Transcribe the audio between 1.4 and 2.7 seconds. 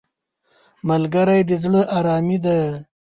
د زړه آرامي دی